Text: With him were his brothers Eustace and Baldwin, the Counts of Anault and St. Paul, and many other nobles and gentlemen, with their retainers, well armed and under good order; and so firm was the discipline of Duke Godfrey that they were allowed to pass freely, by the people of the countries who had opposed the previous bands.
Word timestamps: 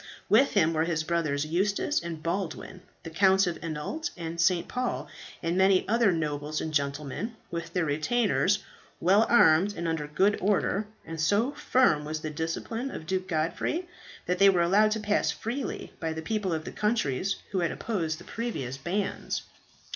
With 0.29 0.53
him 0.53 0.73
were 0.73 0.85
his 0.85 1.03
brothers 1.03 1.45
Eustace 1.45 2.01
and 2.01 2.23
Baldwin, 2.23 2.81
the 3.03 3.11
Counts 3.11 3.45
of 3.45 3.61
Anault 3.63 4.09
and 4.17 4.41
St. 4.41 4.67
Paul, 4.67 5.07
and 5.43 5.55
many 5.55 5.87
other 5.87 6.11
nobles 6.11 6.59
and 6.59 6.73
gentlemen, 6.73 7.35
with 7.51 7.71
their 7.73 7.85
retainers, 7.85 8.63
well 8.99 9.27
armed 9.29 9.75
and 9.77 9.87
under 9.87 10.07
good 10.07 10.39
order; 10.41 10.87
and 11.05 11.21
so 11.21 11.51
firm 11.51 12.03
was 12.03 12.21
the 12.21 12.31
discipline 12.31 12.89
of 12.89 13.05
Duke 13.05 13.27
Godfrey 13.27 13.87
that 14.25 14.39
they 14.39 14.49
were 14.49 14.63
allowed 14.63 14.89
to 14.93 14.99
pass 14.99 15.29
freely, 15.29 15.93
by 15.99 16.13
the 16.13 16.23
people 16.23 16.51
of 16.51 16.65
the 16.65 16.71
countries 16.71 17.35
who 17.51 17.59
had 17.59 17.69
opposed 17.69 18.17
the 18.17 18.23
previous 18.23 18.77
bands. 18.77 19.43